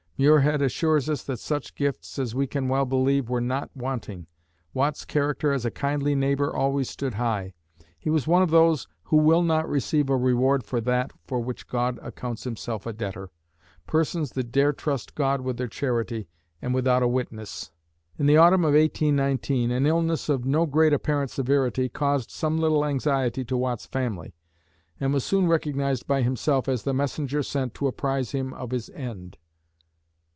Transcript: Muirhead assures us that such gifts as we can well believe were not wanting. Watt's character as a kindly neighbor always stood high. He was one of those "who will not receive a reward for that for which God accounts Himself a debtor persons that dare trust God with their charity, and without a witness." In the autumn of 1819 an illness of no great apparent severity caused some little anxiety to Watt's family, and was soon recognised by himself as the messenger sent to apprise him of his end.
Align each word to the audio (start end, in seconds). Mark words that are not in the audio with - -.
Muirhead 0.23 0.61
assures 0.61 1.09
us 1.09 1.23
that 1.23 1.39
such 1.39 1.73
gifts 1.73 2.19
as 2.19 2.35
we 2.35 2.45
can 2.45 2.67
well 2.67 2.85
believe 2.85 3.27
were 3.27 3.41
not 3.41 3.71
wanting. 3.75 4.27
Watt's 4.71 5.03
character 5.03 5.51
as 5.51 5.65
a 5.65 5.71
kindly 5.71 6.13
neighbor 6.13 6.55
always 6.55 6.87
stood 6.91 7.15
high. 7.15 7.53
He 7.97 8.11
was 8.11 8.27
one 8.27 8.43
of 8.43 8.51
those 8.51 8.87
"who 9.05 9.17
will 9.17 9.41
not 9.41 9.67
receive 9.67 10.11
a 10.11 10.15
reward 10.15 10.63
for 10.63 10.79
that 10.81 11.11
for 11.25 11.39
which 11.39 11.65
God 11.67 11.97
accounts 12.03 12.43
Himself 12.43 12.85
a 12.85 12.93
debtor 12.93 13.31
persons 13.87 14.33
that 14.33 14.51
dare 14.51 14.73
trust 14.73 15.15
God 15.15 15.41
with 15.41 15.57
their 15.57 15.67
charity, 15.67 16.27
and 16.61 16.71
without 16.75 17.01
a 17.01 17.07
witness." 17.07 17.71
In 18.19 18.27
the 18.27 18.37
autumn 18.37 18.63
of 18.63 18.75
1819 18.75 19.71
an 19.71 19.87
illness 19.87 20.29
of 20.29 20.45
no 20.45 20.67
great 20.67 20.93
apparent 20.93 21.31
severity 21.31 21.89
caused 21.89 22.29
some 22.29 22.59
little 22.59 22.85
anxiety 22.85 23.43
to 23.45 23.57
Watt's 23.57 23.87
family, 23.87 24.35
and 24.99 25.13
was 25.15 25.23
soon 25.25 25.47
recognised 25.47 26.05
by 26.05 26.21
himself 26.21 26.69
as 26.69 26.83
the 26.83 26.93
messenger 26.93 27.41
sent 27.41 27.73
to 27.73 27.87
apprise 27.87 28.33
him 28.33 28.53
of 28.53 28.69
his 28.69 28.87
end. 28.91 29.39